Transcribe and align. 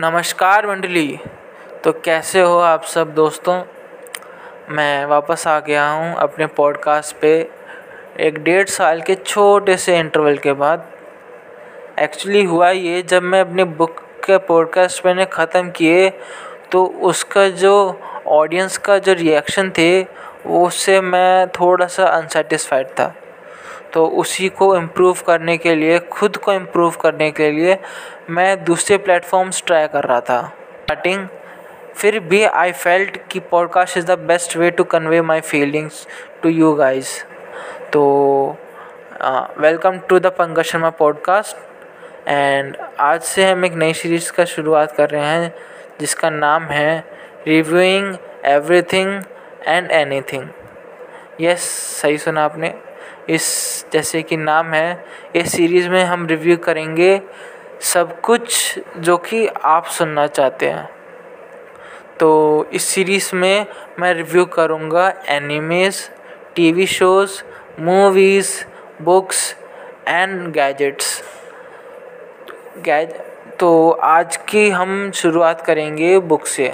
नमस्कार 0.00 0.66
मंडली। 0.66 1.18
तो 1.84 1.92
कैसे 2.04 2.40
हो 2.40 2.56
आप 2.58 2.84
सब 2.84 3.12
दोस्तों? 3.14 3.54
मैं 4.68 5.04
वापस 5.06 5.46
आ 5.46 5.58
गया 5.60 5.86
हूँ 5.88 6.14
अपने 6.14 6.46
पॉडकास्ट 6.46 7.16
पे। 7.16 7.30
एक 8.20 8.42
डेढ़ 8.44 8.68
साल 8.68 9.00
के 9.00 9.14
छोटे 9.14 9.76
से 9.76 9.98
इंटरवल 9.98 10.38
के 10.38 10.52
बाद। 10.52 10.88
एक्चुअली 11.98 12.42
हुआ 12.44 12.70
ये, 12.70 13.02
जब 13.02 13.22
मैं 13.22 13.40
अपने 13.40 13.64
बुक 13.64 14.00
के 14.26 14.38
पॉडकास्ट 14.38 15.06
मैंने 15.06 15.26
ख़त्म 15.32 15.70
किए 15.70 16.10
तो 16.72 16.84
उसका 16.84 17.48
जो 17.48 18.00
ऑडियंस 18.26 18.78
का 18.78 18.98
जो 18.98 19.12
रिएक्शन 19.12 19.70
थे, 19.70 20.02
उससे 20.46 21.00
मैं 21.00 21.48
थोड़ा 21.50 21.86
सा 21.86 22.06
अनसेटिस्फाइड 22.08 22.88
था। 22.90 23.14
तो 23.94 24.04
उसी 24.06 24.48
को 24.48 24.74
इम्प्रूव 24.76 25.16
करने 25.26 25.56
के 25.58 25.74
लिए, 25.74 25.98
खुद 25.98 26.36
को 26.36 26.52
इम्प्रूव 26.52 26.96
करने 27.00 27.30
के 27.30 27.50
लिए 27.50 27.78
मैं 28.30 28.64
दूसरे 28.64 28.96
प्लेटफॉर्म्स 28.98 29.62
ट्राई 29.66 29.86
कर 29.88 30.04
रहा 30.04 30.20
था। 30.20 30.40
स्टार्टिंग 30.84 31.26
फिर 31.96 32.18
भी 32.20 32.42
आई 32.44 32.72
फेल्ट 32.72 33.16
कि 33.30 33.40
podcast 33.50 33.96
is 33.98 34.06
the 34.06 34.18
best 34.28 34.56
way 34.56 34.70
to 34.70 34.84
convey 34.84 35.20
my 35.22 35.40
feelings 35.40 36.06
to 36.42 36.48
you 36.48 36.72
guys 36.74 37.10
तो 37.92 38.02
welcome 39.60 39.98
to 40.08 40.18
the 40.18 40.26
Pankaj 40.38 40.64
Sharma 40.64 40.90
podcast 40.90 41.56
and 42.28 42.76
आज 43.00 43.20
से 43.22 43.44
हम 43.44 43.64
एक 43.64 43.74
नई 43.74 43.92
सीरीज़ 43.92 44.30
का 44.32 44.44
शुरुआत 44.44 44.92
कर 44.92 45.10
रहे 45.10 45.22
हैं, 45.22 45.54
जिसका 46.00 46.30
नाम 46.30 46.64
है 46.64 47.04
reviewing 47.46 48.16
everything 48.46 49.22
and 49.66 49.90
anything 49.90 50.48
yes 51.40 51.62
सही 52.02 52.18
सुना 52.18 52.44
आपने। 52.44 52.74
इस 53.28 53.86
जैसे 53.92 54.22
कि 54.22 54.36
नाम 54.36 54.72
है, 54.74 55.04
इस 55.36 55.52
सीरीज़ 55.52 55.88
में 55.88 56.04
हम 56.04 56.26
रिव्यू 56.26 56.56
करेंगे 56.56 57.20
सब 57.82 58.20
कुछ 58.20 58.78
जो 58.98 59.16
कि 59.16 59.46
आप 59.46 59.86
सुनना 59.86 60.26
चाहते 60.26 60.70
हैं। 60.70 60.88
तो 62.20 62.66
इस 62.72 62.84
सीरीज़ 62.84 63.34
में 63.36 63.66
मैं 63.98 64.12
रिव्यू 64.14 64.44
करूँगा 64.46 65.08
animes 65.28 66.00
TV 66.56 66.86
shows 66.86 67.42
movies 67.80 68.52
books 69.02 69.54
and 70.08 70.52
gadgets 70.52 71.22
guys 72.84 73.14
तो 73.60 73.90
आज 73.90 74.36
की 74.48 74.68
हम 74.70 75.10
शुरुआत 75.10 75.60
करेंगे 75.60 76.18
बुक 76.18 76.46
से। 76.46 76.68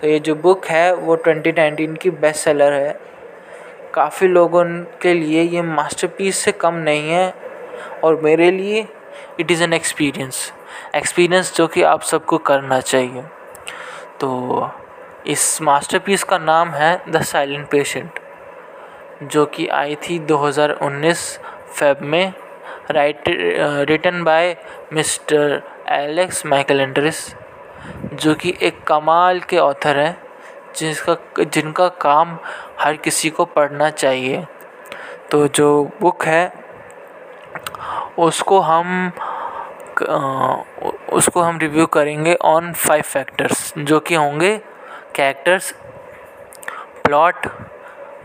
तो 0.00 0.06
ये 0.08 0.18
जो 0.18 0.34
बुक 0.34 0.66
है 0.66 0.94
वो 0.94 1.16
2019 1.16 1.96
की 1.98 2.10
बेस्ट 2.10 2.44
सेलर 2.44 2.72
है। 2.72 2.98
काफ़ी 3.96 4.28
लोगों 4.28 4.64
के 5.02 5.12
लिए 5.14 5.42
ये 5.42 5.62
मास्टरपीस 5.62 6.38
से 6.38 6.52
कम 6.52 6.74
नहीं 6.74 7.10
है 7.10 7.34
और 8.04 8.20
मेरे 8.22 8.50
लिए 8.50 8.86
it 9.40 9.50
is 9.50 9.62
an 9.62 9.72
experience 9.72 10.52
experience 10.94 11.54
जो 11.56 11.66
कि 11.66 11.82
आप 11.82 12.02
सबको 12.02 12.38
करना 12.38 12.80
चाहिए। 12.80 13.22
तो 14.20 14.70
इस 15.26 15.62
मास्टरपीस 15.62 16.24
का 16.24 16.38
नाम 16.38 16.70
है 16.70 17.02
द 17.08 17.22
साइलेंट 17.22 17.68
पेशेंट 17.70 18.18
जो 19.22 19.44
कि 19.46 19.66
आई 19.68 19.94
थी 20.02 20.18
2019 20.26 21.24
फेब 21.78 21.98
में, 22.02 22.32
right, 22.90 23.24
written 23.88 24.22
by 24.24 24.56
mister 24.92 25.62
Alex 25.88 26.44
Michaelides 26.46 27.26
जो 28.14 28.34
कि 28.34 28.54
एक 28.62 28.82
कमाल 28.84 29.40
के 29.40 29.58
ऑथर 29.58 29.98
हैं। 29.98 30.25
जिसका, 30.76 31.16
जिनका 31.40 31.88
काम 32.00 32.38
हर 32.80 32.96
किसी 32.96 33.30
को 33.30 33.44
पढ़ना 33.44 33.90
चाहिए। 33.90 34.44
तो 35.30 35.46
जो 35.48 35.68
बुक 36.00 36.24
है, 36.24 36.52
उसको 38.18 38.60
हम 38.60 39.12
उसको 41.12 41.40
हम 41.40 41.58
रिव्यू 41.58 41.86
करेंगे 41.86 42.34
ऑन 42.44 42.72
फाइव 42.72 43.02
फैक्टर्स 43.02 43.72
जो 43.78 44.00
कि 44.00 44.14
होंगे 44.14 44.56
कैरेक्टर्स 45.14 45.72
प्लॉट 47.04 47.46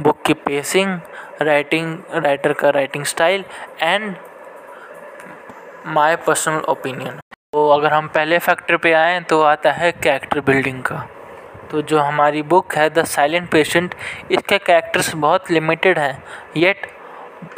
बुक 0.01 0.21
की 0.25 0.33
पेसिंग 0.33 0.99
राइटिंग 1.41 1.97
राइटर 2.13 2.53
का 2.53 2.69
writing 2.69 3.05
style 3.05 3.45
and 3.81 4.15
my 5.87 6.15
personal 6.27 6.61
opinion 6.69 7.19
तो 7.53 7.67
अगर 7.69 7.93
हम 7.93 8.07
पहले 8.07 8.39
फैक्टर 8.39 8.77
पे 8.77 8.93
आए 8.93 9.19
तो 9.21 9.41
आता 9.43 9.71
है 9.71 9.91
कैरेक्टर 9.93 10.41
बिल्डिंग 10.41 10.81
का। 10.83 11.07
तो 11.71 11.81
जो 11.81 11.99
हमारी 11.99 12.41
बुक 12.43 12.75
है 12.75 12.89
द 12.89 13.03
साइलेंट 13.05 13.49
पेशेंट 13.51 13.95
इसके 14.31 14.57
कैरेक्टर्स 14.57 15.13
बहुत 15.15 15.51
लिमिटेड 15.51 15.99
हैं 15.99 16.23
येट 16.57 16.87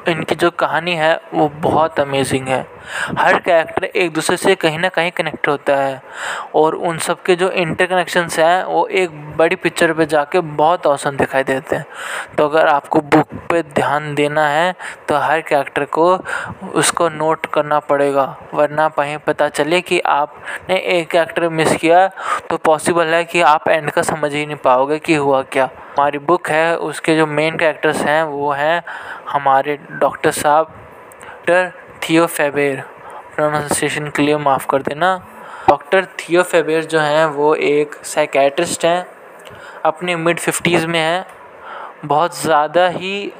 इनकी 0.09 0.35
जो 0.35 0.49
कहानी 0.51 0.93
है, 0.95 1.19
वो 1.33 1.47
बहुत 1.61 1.99
अमेजिंग 1.99 2.47
है। 2.47 2.65
हर 3.17 3.37
कैरेक्टर 3.39 3.83
एक 3.85 4.13
दूसरे 4.13 4.37
से 4.37 4.55
कहीं 4.55 4.79
ना 4.79 4.89
कहीं 4.89 5.11
कनेक्ट 5.11 5.47
होता 5.47 5.75
है। 5.75 6.01
और 6.55 6.75
उन 6.75 6.97
सब 6.97 7.21
के 7.23 7.35
जो 7.35 7.49
इंटरकनेक्शंस 7.51 8.39
हैं, 8.39 8.63
वो 8.63 8.85
एक 8.87 9.37
बड़ी 9.37 9.55
पिक्चर 9.55 9.93
पे 9.93 10.05
जाके 10.05 10.39
बहुत 10.39 10.87
औसम 10.87 11.17
दिखाई 11.17 11.43
देते 11.43 11.75
हैं। 11.75 11.85
तो 12.37 12.47
अगर 12.49 12.67
आपको 12.67 12.99
बुक 13.01 13.33
पे 13.49 13.61
ध्यान 13.63 14.13
देना 14.15 14.47
है 14.47 14.73
तो 15.07 15.17
हर 15.17 15.41
कैरेक्टर 15.41 15.85
को 15.97 16.05
उसको 16.73 17.09
नोट 17.09 17.45
करना 17.45 17.79
पड़ेगा। 17.81 18.25
वरना 18.53 18.87
कहीं 18.89 19.17
पता 19.17 19.47
चले 19.49 19.81
कि 19.81 19.99
आपने 19.99 20.77
एक 20.77 21.09
कैरेक्टर 21.11 21.47
मिस 21.49 21.75
किया 21.75 22.07
तो 22.49 22.57
पॉसिबल 22.57 23.07
है 23.07 23.23
कि 23.25 23.41
आप 23.43 23.67
एंड 23.67 23.89
का 23.91 24.01
समझ 24.01 24.33
ही 24.33 24.45
नहीं 24.45 24.55
पाओगे 24.55 24.99
कि 24.99 25.15
हुआ 25.15 25.41
क्या। 25.43 25.65
हमारी 25.65 26.17
बुक 26.19 26.49
है, 26.49 26.77
उसके 26.77 27.15
जो 27.15 27.25
मेन 27.27 27.57
कैरेक्टर्स 27.57 28.01
हैं, 28.01 28.23
वो 28.23 28.51
हैं 28.51 28.83
हमारे 29.29 29.77
डॉक्टर 29.91 30.31
साहब 30.31 30.67
डॉक्टर 31.47 31.71
थियो 32.03 32.25
फेबेर 32.27 32.81
प्रोनाउंसिएशन 33.35 34.07
के 34.07 34.23
लिए 34.23 34.37
माफ़ 34.39 34.65
कर 34.69 34.81
देना। 34.81 35.15
डॉक्टर 35.69 36.05
थियो 36.19 36.43
फेबेर 36.43 36.83
जो 36.85 36.99
हैं, 36.99 37.25
वो 37.27 37.53
एक 37.55 37.95
साइकेट्रिस्ट 38.05 38.85
हैं, 38.85 39.05
अपने 39.85 40.15
मिड 40.15 40.39
फिफ्टीज़ 40.39 40.87
में 40.87 40.99
हैं, 40.99 41.25
बहुत 42.05 42.37
ज़्यादा 42.37 42.87
ही 42.89 43.31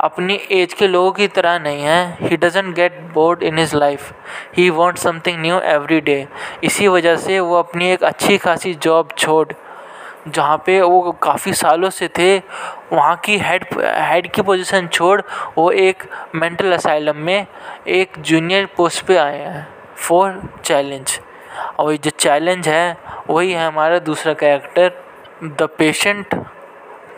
अपनी 0.00 0.38
एज 0.52 0.72
के 0.74 0.86
लोगों 0.88 1.10
की 1.12 1.26
तरह 1.28 1.58
नहीं 1.58 1.82
है। 1.82 2.16
He 2.20 2.36
doesn't 2.36 2.74
get 2.74 3.00
bored 3.14 3.42
in 3.42 3.58
his 3.58 3.74
life 3.74 4.12
he 4.56 4.68
want 4.70 4.98
something 4.98 5.40
new 5.40 5.58
every 5.60 6.00
day 6.00 6.26
इसी 6.64 6.88
वजह 6.88 7.16
से 7.16 7.40
वो 7.40 7.56
अपनी 7.56 7.90
एक 7.90 8.04
अच्छी 8.04 8.38
खासी 8.38 8.74
जॉब 8.76 9.08
छोड़, 9.18 9.46
जहाँ 10.28 10.56
पे 10.66 10.80
वो 10.82 11.12
काफ़ी 11.22 11.52
सालों 11.54 11.90
से 11.90 12.08
थे 12.18 12.36
वहाँ 12.92 13.16
की 13.24 13.38
हेड 13.38 13.64
हेड 13.74 14.30
की 14.32 14.42
पोजीशन 14.42 14.86
छोड़, 14.88 15.20
वो 15.58 15.70
एक 15.70 16.02
मेंटल 16.34 16.72
असाइलम 16.72 17.16
में 17.16 17.46
एक 17.88 18.18
जूनियर 18.20 18.66
पोस्ट 18.76 19.04
पे 19.06 19.16
आए 19.16 19.38
हैं 19.38 19.66
फॉर 19.98 20.40
चैलेंज 20.64 21.18
और 21.78 21.96
जो 21.96 22.10
चैलेंज 22.10 22.68
है, 22.68 22.96
वही 23.28 23.52
है 23.52 23.66
हमारा 23.66 23.98
दूसरा 23.98 24.32
character 24.34 25.02
the 25.58 25.68
patient 25.78 26.34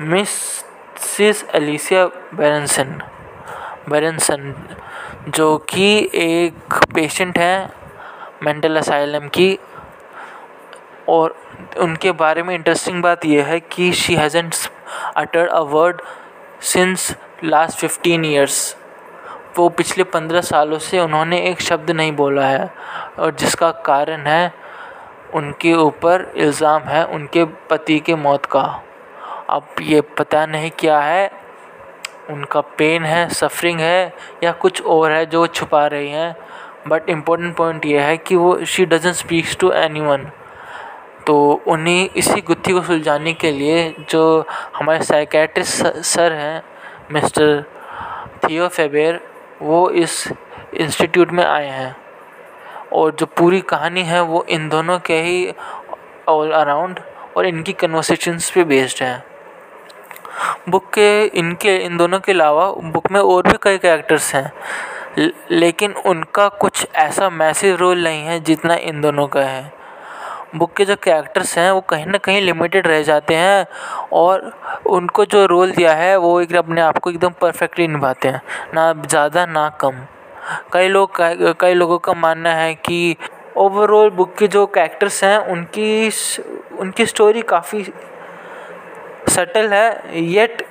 Mrs 1.06 1.44
Alicia 1.55 2.06
Berenson 2.34 3.00
Berenson 3.89 4.54
जो 5.28 5.56
कि 5.69 6.10
एक 6.15 6.75
पेशेंट 6.94 7.39
है 7.39 7.71
मेंटल 8.43 8.77
असाइलम 8.77 9.28
की, 9.28 9.59
और 11.09 11.34
उनके 11.81 12.12
बारे 12.12 12.43
में 12.43 12.54
इंटरेस्टिंग 12.54 13.03
बात 13.03 13.25
यह 13.25 13.47
है 13.47 13.59
कि 13.72 13.93
she 13.93 14.15
hasn't 14.15 14.54
utter 15.16 15.46
a 15.46 15.60
word 15.70 16.00
since 16.62 17.14
last 17.44 17.78
fifteen 17.78 18.24
years 18.24 18.76
वो 19.58 19.68
पिछले 19.68 20.04
पंद्रह 20.06 20.40
सालों 20.40 20.78
से 20.78 21.00
उन्होंने 21.00 21.40
एक 21.50 21.60
शब्द 21.60 21.90
नहीं 21.90 22.12
बोला 22.16 22.46
है 22.46 22.70
और 23.18 23.34
जिसका 23.34 23.70
कारण 23.86 24.26
है 24.26 24.52
उनके 25.34 25.74
ऊपर 25.74 26.32
इल्ज़ाम 26.36 26.82
है 26.82 27.04
उनके 27.06 27.44
पति 27.70 27.98
के 28.00 28.14
मौत 28.16 28.46
का। 28.46 28.62
अब 29.50 29.80
ये 29.82 30.00
पता 30.18 30.44
नहीं 30.46 30.70
क्या 30.78 30.98
है, 31.00 31.30
उनका 32.30 32.60
पेन 32.78 33.04
है 33.04 33.28
सफरिंग 33.30 33.80
है 33.80 34.12
या 34.44 34.52
कुछ 34.52 34.82
और 34.82 35.12
है 35.12 35.24
जो 35.26 35.46
छुपा 35.48 35.86
रही 35.86 36.10
हैं। 36.10 36.34
बट 36.88 37.08
इम्पोर्टेंट 37.10 37.56
पॉइंट 37.56 37.86
ये 37.86 38.00
है 38.00 38.16
कि 38.18 38.36
वो 38.36 38.64
she 38.64 38.84
doesn't 38.86 39.14
speaks 39.14 39.56
to 39.56 39.70
any 39.72 40.00
one 40.00 40.30
तो 41.27 41.63
उन्हीं 41.66 42.09
इसी 42.16 42.41
गुत्थी 42.41 42.72
को 42.72 42.83
सुलझाने 42.83 43.33
के 43.33 43.51
लिए 43.51 43.95
जो 44.10 44.47
हमारे 44.77 45.04
साइकेट्रिस्ट 45.04 45.86
सर 45.86 46.33
हैं, 46.33 46.63
मिस्टर 47.13 47.65
थियो 48.45 48.69
फेबेर, 48.69 49.21
वो 49.63 49.91
इस 49.91 50.28
इंस्टीट्यूट 50.74 51.30
में 51.30 51.45
आए 51.45 51.69
हैं। 51.69 51.97
और 52.92 53.15
जो 53.15 53.27
पूरी 53.27 53.60
कहानी 53.60 54.03
है, 54.03 54.21
वो 54.21 54.45
इन 54.48 54.69
दोनों 54.69 54.98
के 54.98 55.21
ही 55.22 55.53
ऑल 56.28 56.51
अराउंड 56.51 57.01
और 57.36 57.47
इनकी 57.47 57.72
कन्वर्सेशंस 57.72 58.51
पे 58.51 58.65
बेस्ड 58.65 59.03
है। 59.03 59.25
बुक 60.68 60.84
के, 60.95 61.25
इनके, 61.25 61.77
इन 61.77 61.97
दोनों 61.97 62.21
के 62.21 62.33
अलावा 62.33 62.72
बुक 62.72 63.10
में 63.10 63.21
और 63.21 63.42
भी 63.42 63.59
कई 63.63 63.78
कैरेक्टर्स 63.78 64.34
हैं, 64.34 64.53
लेकिन 65.51 65.92
उनका 65.92 66.48
कुछ 66.48 66.86
ऐसा 66.95 67.30
मैसिव 67.30 67.77
रोल 67.77 68.04
नहीं 68.04 68.22
है, 68.22 68.41
जितना 68.41 68.75
इन 68.75 69.01
दोनों 69.01 69.27
का 69.27 69.41
है। 69.41 69.81
बुक 70.54 70.72
के 70.72 70.84
जो 70.84 70.97
कैरेक्टर्स 70.97 71.57
हैं, 71.59 71.71
वो 71.71 71.81
कहीं 71.81 72.07
ना 72.07 72.19
कहीं 72.19 72.41
लिमिटेड 72.41 72.87
रह 72.87 73.03
जाते 73.03 73.34
हैं 73.34 73.66
और 74.13 74.53
उनको 74.87 75.25
जो 75.25 75.45
रोल 75.47 75.71
दिया 75.72 75.95
है, 75.95 76.16
वो 76.16 76.41
एक 76.41 76.54
अपने 76.57 76.81
आप 76.81 76.99
को 76.99 77.10
एकदम 77.10 77.33
परफेक्टली 77.41 77.87
निभाते 77.89 78.28
हैं। 78.28 78.43
ना 78.75 78.93
ज़्यादा, 78.93 79.47
ना 79.47 79.69
कम। 79.81 80.07
कई 80.72 80.89
लोग, 80.89 81.21
कई 81.60 81.75
लोगों 81.75 81.99
का 81.99 82.13
मानना 82.13 82.54
है 82.54 82.75
कि 82.75 83.16
ओवरऑल 83.57 84.10
बुक 84.10 84.34
के 84.37 84.49
जो 84.49 84.66
कैरेक्टर्स 84.66 85.22
हैं, 85.25 85.39
उनकी 85.39 86.10
उनकी 86.78 87.07
स्टोरी 87.07 87.43
काफ़ी 87.43 87.83
सटल 89.28 89.72
है 89.72 90.22
येट 90.22 90.66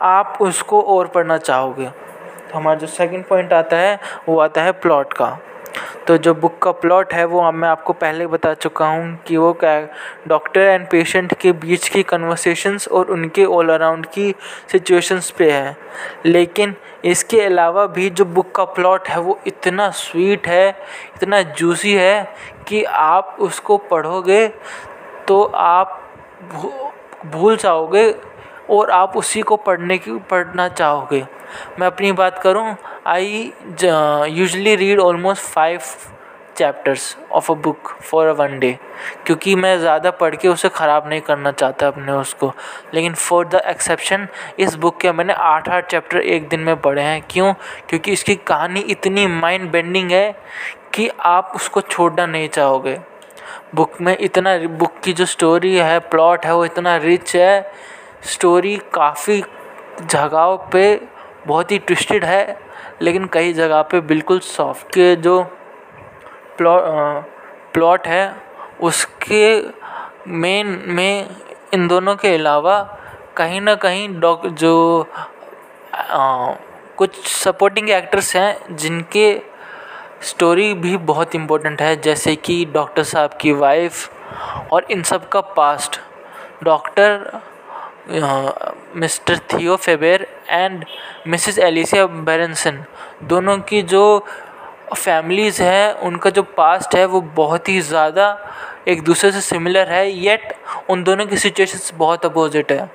आप 0.00 0.38
उसको 0.40 0.80
और 0.80 1.06
पढ़ना 1.06 1.36
चाहोगे। 1.38 1.86
तो 1.86 2.56
हमारा 2.56 2.78
जो 2.80 2.86
सेकंड 2.86 3.24
पॉइंट 3.24 3.52
आता 3.52 3.76
है, 3.76 3.98
वो 4.28 4.38
आता 4.40 4.62
है 4.62 4.72
प्लॉट 4.72 5.12
का। 5.12 5.38
तो 6.06 6.16
जो 6.16 6.34
बुक 6.34 6.58
का 6.62 6.70
प्लॉट 6.72 7.12
है, 7.12 7.24
वो 7.24 7.50
मैं 7.52 7.68
आपको 7.68 7.92
पहले 7.92 8.26
बता 8.26 8.52
चुका 8.54 8.86
हूँ 8.86 9.16
कि 9.26 9.36
वो 9.36 9.52
क्या 9.54 9.80
डॉक्टर 10.28 10.60
एंड 10.60 10.86
पेशेंट 10.90 11.34
के 11.34 11.52
बीच 11.54 11.88
की 11.88 12.02
कन्वर्सेशंस 12.02 12.88
और 12.88 13.10
उनके 13.10 13.44
ऑल 13.44 13.68
अराउंड 13.68 14.06
की 14.06 14.34
सिचुएशंस 14.72 15.30
पे 15.30 15.50
है। 15.50 15.76
लेकिन 16.26 16.74
इसके 17.04 17.40
अलावा 17.40 17.86
भी 17.86 18.08
जो 18.10 18.24
बुक 18.24 18.50
का 18.54 18.64
प्लॉट 18.64 19.08
है, 19.08 19.18
वो 19.20 19.38
इतना 19.46 19.88
स्वीट 19.90 20.46
है, 20.48 20.68
इतना 21.16 21.42
जूसी 21.42 21.94
है 21.94 22.34
कि 22.68 22.84
आप 22.84 23.36
उसको 23.40 23.76
पढ़ोगे 23.90 24.46
तो 25.28 25.42
आप 25.56 26.00
भूल 27.26 27.56
जाओगे 27.56 28.10
और 28.70 28.90
आप 28.90 29.16
उसी 29.16 29.42
को 29.42 29.56
पढ़ने 29.58 29.98
की, 29.98 30.18
पढ़ना 30.20 30.68
चाहोगे। 30.68 31.24
मैं 31.78 31.86
अपनी 31.86 32.12
बात 32.12 32.38
करूँ 32.38 32.76
I 33.06 33.52
usually 34.30 34.74
read 34.76 35.00
almost 35.00 35.42
five 35.44 35.80
chapters 36.56 37.16
of 37.32 37.50
a 37.52 37.54
book 37.56 37.88
for 38.02 38.26
a 38.26 38.32
one 38.32 38.58
day 38.58 38.70
क्योंकि 39.26 39.54
मैं 39.54 39.78
ज़्यादा 39.78 40.10
पढ़ 40.10 40.34
के 40.36 40.48
उसे 40.48 40.68
ख़राब 40.68 41.08
नहीं 41.08 41.20
करना 41.20 41.52
चाहता 41.52 41.86
अपने 41.88 42.12
उसको। 42.12 42.52
लेकिन 42.94 43.14
फॉर 43.14 43.46
द 43.46 43.62
एक्सेप्शन 43.66 44.26
इस 44.58 44.74
बुक 44.74 45.00
के 45.00 45.12
मैंने 45.12 45.32
आठ 45.32 45.68
आठ 45.68 45.90
चैप्टर 45.90 46.18
एक 46.18 46.48
दिन 46.48 46.60
में 46.60 46.76
पढ़े 46.76 47.02
हैं। 47.02 47.22
क्यों? 47.30 47.52
क्योंकि 47.88 48.12
इसकी 48.12 48.34
कहानी 48.36 48.80
इतनी 48.80 49.26
माइंड 49.26 49.70
बेंडिंग 49.70 50.10
है 50.10 50.34
कि 50.94 51.08
आप 51.20 51.52
उसको 51.56 51.80
छोड़ना 51.80 52.26
नहीं 52.26 52.48
चाहोगे। 52.48 52.98
बुक 53.74 54.00
में 54.00 54.16
इतना 54.18 54.56
बुक 54.58 54.98
की 55.04 55.12
जो 55.12 55.24
स्टोरी 55.26 55.74
है 55.76 55.98
प्लॉट 56.00 56.46
है, 56.46 56.54
वो 56.54 56.64
इतना 56.64 56.96
रिच 56.96 57.34
है 57.36 57.72
स्टोरी 58.24 58.76
काफ़ी 58.94 59.42
जगहों 60.02 60.56
पे 60.72 60.84
बहुत 61.46 61.72
ही 61.72 61.78
ट्विस्टेड 61.78 62.24
है 62.24 62.58
लेकिन 63.02 63.26
कई 63.32 63.52
जगह 63.52 63.82
पे 63.82 64.00
बिल्कुल 64.02 64.38
सॉफ्ट 64.40 64.86
के 64.94 65.14
जो 65.16 65.42
प्लॉट 66.60 68.06
है 68.06 68.24
उसके 68.80 69.44
मेन 70.28 70.82
में 70.86 71.36
इन 71.74 71.86
दोनों 71.88 72.14
के 72.16 72.34
अलावा 72.34 72.82
कहीं 73.36 73.60
ना 73.60 73.74
कहीं 73.74 74.08
डॉक 74.20 74.46
जो 74.46 74.74
आ, 75.94 76.54
कुछ 76.96 77.16
सपोर्टिंग 77.26 77.90
एक्टर्स 77.90 78.34
हैं 78.36 78.76
जिनके 78.76 79.26
स्टोरी 80.22 80.72
भी 80.74 80.96
बहुत 81.06 81.34
इम्पोर्टेंट 81.34 81.82
है 81.82 81.96
जैसे 82.00 82.34
कि 82.36 82.64
डॉक्टर 82.64 83.02
साहब 83.02 83.36
की 83.40 83.52
वाइफ 83.54 84.72
और 84.72 84.86
इन 84.90 85.02
सब 85.02 85.28
का 85.28 85.40
past 85.56 86.00
doctor 86.64 87.40
Mr 88.06 89.38
Theo 89.52 89.76
Faber 89.76 90.26
and 90.48 90.84
Mrs 91.26 91.58
Alicia 91.58 92.06
Berenson 92.06 92.84
दोनों 93.24 93.58
की 93.58 93.82
जो 93.82 94.26
फैमिलीज़ 94.94 95.62
हैं, 95.62 95.92
उनका 95.92 96.30
जो 96.30 96.42
पास्ट 96.56 96.94
है, 96.96 97.04
वो 97.06 97.20
बहुत 97.20 97.68
ही 97.68 97.80
ज़्यादा 97.80 98.26
एक 98.88 99.02
दूसरे 99.04 99.30
से 99.32 99.40
सिमिलर 99.40 99.88
है, 99.88 100.10
येट 100.10 100.52
उन 100.90 101.04
दोनों 101.04 101.26
की 101.26 101.36
सिचुएशंस 101.36 101.92
बहुत 101.96 102.24
अपोजिट 102.26 102.72
है। 102.72 102.90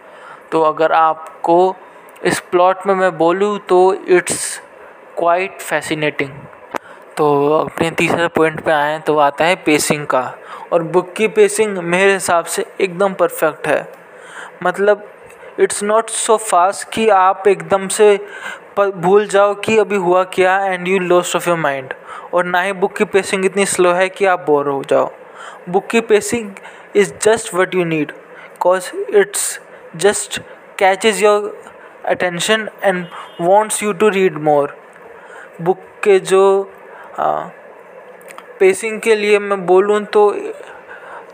तो 0.52 0.62
अगर 0.64 0.92
आपको 0.92 1.76
इस 2.26 2.40
प्लॉट 2.52 2.88
में 2.88 2.94
मैं 2.96 3.18
बोलूँ 3.18 3.58
तो 3.70 3.94
इट्स 3.94 4.60
क्वाइट 5.18 5.62
फैसिनेटिंग। 5.62 6.30
तो 7.18 7.54
अपने 7.56 7.92
तीसरे 7.92 8.28
पॉइंट 8.28 8.62
पे 8.66 8.72
आए 8.72 9.00
तो 9.00 9.18
आता 9.20 9.46
है 9.46 9.56
पेसिंग 9.66 10.06
का। 10.08 10.22
और 10.74 10.84
बुक 10.86 11.14
की 11.14 11.28
पेसिंग 11.30 11.78
मेरे 11.78 12.14
हिसाब 12.14 12.46
से 12.46 12.66
एकदम 12.82 13.14
परफेक्ट 13.14 13.68
है। 13.68 13.82
मतलब 14.64 15.08
इट्स 15.60 15.84
नॉट 15.84 16.10
सो 16.10 16.38
फास्ट 16.38 16.90
कि 16.94 17.08
आप 17.10 17.48
एकदम 17.48 17.88
से 17.88 18.16
भूल 18.80 19.28
जाओ 19.28 19.54
कि 19.56 19.78
अभी 19.78 19.96
हुआ 19.96 20.24
क्या 20.24 20.58
and 20.66 20.88
you 20.88 21.00
lost 21.00 21.36
of 21.36 21.50
your 21.50 21.58
mind 21.58 21.94
और 22.34 22.46
ना 22.46 22.62
ही 22.62 22.74
बुक 22.74 22.96
की 22.98 23.06
पेसिंग 23.06 23.46
इतनी 23.46 23.66
स्लो 23.66 23.92
है 23.92 24.10
कि 24.10 24.26
आप 24.26 24.46
बोर 24.48 24.68
हो 24.68 24.84
जाओ. 24.90 25.12
बुक 25.70 25.88
की 25.88 26.02
pacing 26.02 26.52
is 26.96 27.14
just 27.24 27.54
what 27.54 27.76
you 27.76 27.84
need 27.84 28.12
cause 28.60 28.92
it's 29.16 29.60
just 29.96 30.40
catches 30.80 31.24
your 31.24 31.62
attention 32.06 32.70
and 32.84 33.06
wants 33.42 33.84
you 33.84 33.94
to 33.94 34.10
read 34.10 34.38
more 34.38 34.76
book 35.62 35.80
के 36.04 36.20
जो 36.20 36.72
पेसिंग 38.60 39.00
के 39.02 39.16
लिए 39.16 39.40
मैं 39.40 39.66
बोलूँ 39.66 40.04
तो 40.06 40.24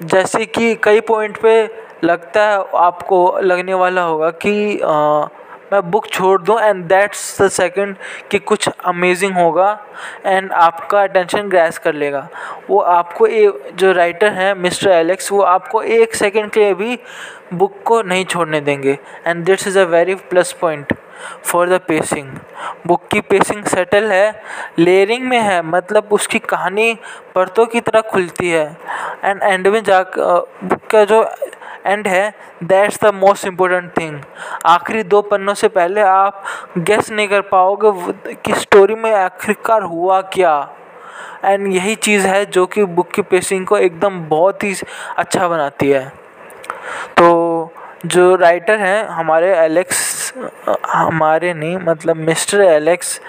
जैसे 0.03 0.45
कि 0.45 0.75
कई 0.75 0.99
पॉइंट 0.99 1.37
पे 1.37 1.84
लगता 2.03 2.43
है 2.43 2.63
आपको 2.75 3.39
लगने 3.41 3.73
वाला 3.73 4.01
होगा 4.01 4.29
कि 4.43 4.79
आ, 4.79 5.27
मैं 5.73 5.81
बुक 5.91 6.07
छोड़ 6.07 6.41
दूँ 6.41 6.59
एंड 6.61 6.83
दैट्स 6.87 7.41
द 7.41 7.47
सेकंड 7.51 7.95
कि 8.31 8.39
कुछ 8.39 8.67
अमेजिंग 8.85 9.35
होगा 9.35 9.69
एंड 10.25 10.51
आपका 10.53 11.01
अटेंशन 11.03 11.47
ग्रैस 11.49 11.77
कर 11.77 11.93
लेगा। 11.93 12.27
वो 12.69 12.79
आपको 12.79 13.27
ए, 13.27 13.51
जो 13.73 13.91
राइटर 13.91 14.33
हैं 14.33 14.53
मिस्टर 14.55 14.91
एलेक्स 14.91 15.31
वो 15.31 15.41
आपको 15.43 15.81
एक 15.81 16.15
सेकंड 16.15 16.51
के 16.51 16.59
लिए 16.59 16.73
भी 16.73 16.99
बुक 17.53 17.81
को 17.85 18.01
नहीं 18.01 18.25
छोड़ने 18.25 18.61
देंगे। 18.61 18.97
And 19.27 19.43
that's 19.45 19.67
is 19.67 19.79
a 19.79 19.83
very 19.85 20.15
plus 20.29 20.51
point 20.61 20.93
for 21.43 21.69
the 21.69 21.79
pacing 21.87 22.31
book 22.87 23.07
की 23.11 23.21
पेसिंग 23.21 23.63
सेटल 23.65 24.11
है 24.11 24.41
लेयरिंग 24.79 25.23
में 25.23 25.39
है 25.39 25.61
मतलब 25.65 26.09
उसकी 26.11 26.39
कहानी 26.39 26.93
परतों 27.35 27.65
की 27.65 27.79
तरह 27.81 28.01
खुलती 28.11 28.49
है। 28.49 28.65
एंड 29.23 29.43
एंड 29.43 29.67
में 29.67 29.83
जा 29.83 30.01
बुक 30.01 30.79
का 30.91 31.03
जो 31.05 31.23
एंड 31.85 32.07
है. 32.07 32.33
That's 32.63 32.99
the 33.03 33.13
most 33.15 33.47
important 33.47 33.91
thing 33.97 34.19
आखिरी 34.65 35.03
दो 35.05 35.21
पन्नों 35.23 35.53
से 35.53 35.67
पहले 35.69 36.01
आप 36.01 36.43
गेस 36.79 37.11
नहीं 37.11 37.27
कर 37.27 37.41
पाओगे 37.51 38.33
कि 38.35 38.53
स्टोरी 38.55 38.95
में 38.95 39.11
आखिरकार 39.13 39.81
हुआ 39.83 40.21
क्या. 40.33 40.57
एंड 41.45 41.67
यही 41.73 41.95
चीज़ 41.97 42.27
है 42.27 42.45
जो 42.47 42.65
कि 42.65 42.83
बुक 42.85 43.11
की 43.11 43.21
पेसिंग 43.23 43.65
को 43.67 43.77
एकदम 43.77 44.19
बहुत 44.29 44.63
ही 44.63 44.75
अच्छा 45.17 45.47
बनाती 45.47 45.89
है. 45.89 46.07
तो 47.17 47.71
जो 48.05 48.35
राइटर 48.35 48.79
हैं, 48.79 49.07
हमारे 49.07 49.55
एलेक्स 49.57 50.33
हमारे 50.87 51.53
नहीं 51.53 51.77
मतलब 51.77 52.15
मिस्टर 52.17 52.61
एलेक्स 52.61 53.19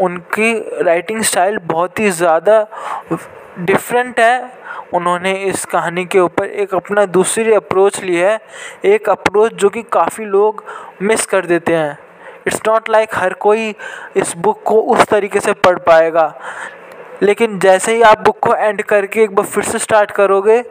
उनकी 0.00 0.52
राइटिंग 0.84 1.22
स्टाइल 1.22 1.58
बहुत 1.64 1.98
ही 2.00 2.10
ज़्यादा 2.12 2.60
डिफरेंट 3.58 4.20
है। 4.20 4.52
उन्होंने 4.94 5.32
इस 5.32 5.64
कहानी 5.64 6.04
के 6.04 6.20
ऊपर 6.20 6.44
एक 6.44 6.74
अपना 6.74 7.04
दूसरी 7.06 7.52
अप्रोच 7.54 8.02
ली 8.02 8.16
है। 8.16 8.38
एक 8.84 9.08
अप्रोच 9.10 9.52
जो 9.52 9.68
कि 9.68 9.82
काफ़ी 9.82 10.24
लोग 10.24 10.64
मिस 11.02 11.26
कर 11.26 11.46
देते 11.46 11.74
हैं। 11.74 11.98
इट्स 12.46 12.60
नॉट 12.68 12.90
लाइक 12.90 13.14
हर 13.14 13.32
कोई 13.32 13.74
इस 14.16 14.34
बुक 14.36 14.62
को 14.64 14.80
उस 14.82 15.06
तरीके 15.06 15.40
से 15.40 15.52
पढ़ 15.52 15.78
पाएगा। 15.78 16.34
लेकिन 17.22 17.58
जैसे 17.58 17.94
ही 17.94 18.02
आप 18.02 18.18
बुक 18.18 18.38
को 18.38 18.54
एंड 18.54 18.82
करके 18.82 19.22
एक 19.22 19.34
बार 19.34 19.46
फिर 19.46 19.64
से 19.64 19.78
स्टार्ट 19.78 20.10
करोगे 20.10 20.62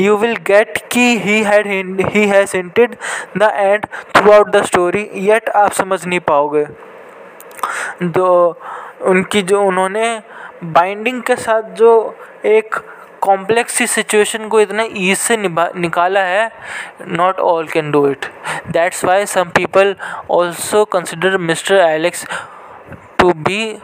यू 0.00 0.16
विल 0.16 0.36
गेट 0.36 0.78
कि 0.92 1.18
he 1.18 1.42
had 1.42 1.66
he 2.10 2.26
has 2.26 2.56
hinted 2.56 2.96
the 3.36 3.50
end 3.54 3.86
throughout 4.32 4.50
the 4.50 4.62
story 4.64 5.08
yet 5.14 5.48
आप 5.48 5.72
समझ 5.72 6.04
नहीं 6.06 6.20
पाओगे। 6.20 6.64
तो 8.04 8.58
उनकी 9.02 9.42
जो 9.42 9.62
उन्होंने 9.62 10.20
बाइंडिंग 10.64 11.22
के 11.22 11.36
साथ 11.36 11.74
जो 11.76 11.92
एक 12.46 12.74
कॉम्प्लेक्स 13.22 13.74
सी 13.74 13.86
सिचुएशन 13.86 14.48
को 14.48 14.60
इतना 14.60 14.84
ईज 14.96 15.16
से 15.18 15.36
निकाला 15.36 16.20
है 16.20 16.50
not 17.08 17.40
all 17.40 17.68
can 17.68 17.90
do 17.90 18.06
it 18.08 18.26
that's 18.70 19.04
why 19.04 19.26
some 19.26 19.48
people 19.54 19.94
also 20.30 20.84
consider 20.84 21.36
mister 21.38 21.74
Alex 21.76 22.26
to 23.18 23.32
be 23.38 23.78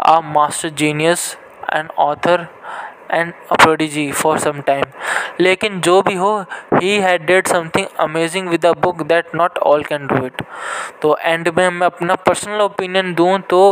a 0.00 0.20
master 0.26 0.68
genius 0.68 1.36
and 1.72 1.90
author 1.98 2.46
and 3.10 3.32
a 3.52 3.54
prodigy 3.54 4.10
for 4.12 4.38
some 4.38 4.60
time 4.60 4.82
लेकिन 5.40 5.80
जो 5.80 6.00
भी 6.02 6.14
हो 6.14 6.38
he 6.74 6.96
had 7.00 7.26
did 7.26 7.46
something 7.46 7.86
amazing 8.00 8.48
with 8.48 8.66
a 8.66 8.72
book 8.80 9.02
that 9.02 9.34
not 9.34 9.58
all 9.58 9.82
can 9.84 10.06
do 10.06 10.24
it 10.26 10.42
तो 11.02 11.16
end 11.20 11.48
में 11.56 11.68
मैं 11.70 11.86
अपना 11.86 12.14
personal 12.26 12.60
opinion 12.60 13.14
दूँ 13.14 13.38
तो 13.50 13.62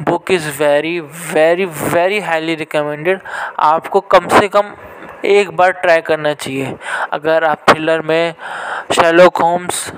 book 0.00 0.30
is 0.30 0.48
very 0.58 0.98
very 1.00 1.64
very 1.64 2.20
highly 2.20 2.54
recommended 2.54 3.20
आपको 3.60 4.00
कम 4.02 4.28
से 4.28 4.48
कम 4.48 4.72
एक 5.24 5.50
बार 5.56 5.70
ट्राई 5.72 6.00
करना 6.00 6.32
चाहिए। 6.34 6.76
अगर 7.12 7.44
आप 7.44 7.64
थ्रिलर 7.68 8.00
में 8.02 8.34
शेलोक 8.92 9.42
होम्स 9.42 9.92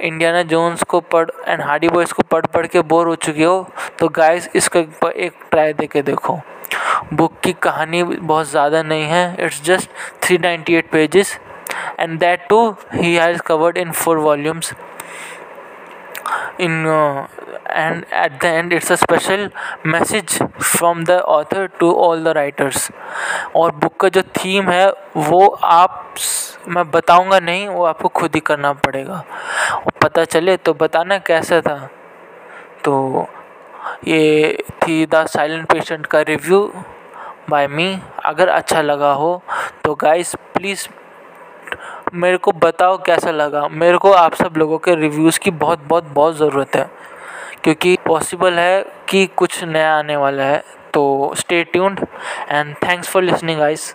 इंडियाना 0.00 0.42
जोन्स 0.44 0.82
को 0.82 1.00
पढ़ 1.02 1.30
एंड 1.48 1.60
हार्डी 1.62 1.88
बॉयज़ 1.88 2.12
को 2.12 2.22
पढ़ 2.30 2.46
पढ़ 2.46 2.66
के 2.66 2.80
बोर 2.82 3.08
हो 3.08 3.14
चुके 3.16 3.44
हो 3.44 3.68
तो 3.98 4.08
गाइस 4.10 4.48
इसका 4.54 4.80
एक 4.80 5.32
ट्राई 5.50 5.72
दे 5.72 5.86
के 5.86 6.02
देखो। 6.02 6.40
बुक 7.12 7.38
की 7.44 7.52
कहानी 7.62 8.02
बहुत 8.02 8.50
ज़्यादा 8.50 8.82
नहीं 8.82 9.04
है। 9.04 9.24
It's 9.40 9.62
just 9.64 9.90
three 10.22 10.38
ninety 10.38 10.74
eight 10.76 10.90
pages 10.90 11.38
and 12.00 12.18
that 12.20 12.46
too 12.48 12.68
he 12.94 13.14
has 13.14 13.40
covered 13.46 13.76
in 13.78 13.92
four 13.92 14.18
volumes 14.18 14.72
in 16.60 16.84
and 17.74 18.04
at 18.12 18.38
the 18.40 18.48
end, 18.48 18.72
it's 18.72 18.90
a 18.90 18.96
special 18.96 19.48
message 19.84 20.38
from 20.60 21.04
the 21.04 21.18
author 21.34 21.68
to 21.80 21.90
all 22.04 22.22
the 22.26 22.34
writers. 22.34 22.90
और 23.56 23.74
book 23.74 23.96
का 24.00 24.08
जो 24.08 24.22
theme 24.22 24.70
है, 24.70 24.90
वो 25.16 25.46
आप 25.64 26.14
मैं 26.68 26.90
बताऊँगा 26.90 27.38
नहीं, 27.40 27.68
वो 27.68 27.84
आपको 27.84 28.08
खुद 28.08 28.34
ही 28.34 28.40
करना 28.40 28.72
पड़ेगा। 28.86 29.24
पता 30.02 30.24
चले 30.24 30.56
तो 30.56 30.74
बताना 30.74 31.18
कैसा 31.18 31.60
था। 31.60 31.76
तो 32.84 33.26
ये 34.06 34.56
थी 34.82 35.04
द 35.06 35.26
साइलेंट 35.26 35.66
पेशेंट 35.72 36.06
का 36.06 36.20
रिव्यू 36.20 36.60
बाय 37.50 37.66
मी। 37.68 37.98
अगर 38.24 38.48
अच्छा 38.48 38.82
लगा 38.82 39.12
हो 39.12 39.42
तो 39.84 39.94
गाइस 39.94 40.34
प्लीज़ 40.54 40.88
मेरे 42.14 42.36
को 42.36 42.52
बताओ 42.52 42.96
कैसा 43.02 43.30
लगा। 43.30 43.66
मेरे 43.68 43.98
को 43.98 44.12
आप 44.12 44.34
सब 44.34 44.54
लोगों 44.56 44.78
के 44.78 44.94
रिव्यूज़ 44.94 45.38
की 45.40 45.50
बहुत 45.50 45.84
बहुत 45.88 46.04
बहुत 46.04 46.36
ज़रूरत 46.36 46.76
है। 46.76 46.90
क्योंकि 47.64 47.96
पॉसिबल 48.06 48.58
है 48.58 48.82
कि 49.08 49.26
कुछ 49.36 49.62
नया 49.64 49.96
आने 49.96 50.16
वाला 50.16 50.44
है 50.44 50.62
तो 50.94 51.02
stay 51.36 51.62
tuned 51.64 52.00
and 52.50 52.74
thanks 52.84 53.08
for 53.08 53.22
listening 53.22 53.58
guys 53.58 53.94